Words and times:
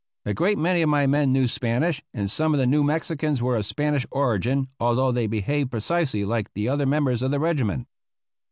A 0.25 0.33
great 0.33 0.57
many 0.57 0.81
of 0.81 0.89
my 0.89 1.05
men 1.05 1.31
knew 1.31 1.47
Spanish, 1.47 2.01
and 2.11 2.27
some 2.27 2.55
of 2.55 2.59
the 2.59 2.65
New 2.65 2.83
Mexicans 2.83 3.39
were 3.39 3.55
of 3.55 3.67
Spanish 3.67 4.03
origin, 4.09 4.67
although 4.79 5.11
they 5.11 5.27
behaved 5.27 5.69
precisely 5.69 6.25
like 6.25 6.51
the 6.55 6.67
other 6.67 6.87
members 6.87 7.21
of 7.21 7.29
the 7.29 7.39
regiment. 7.39 7.87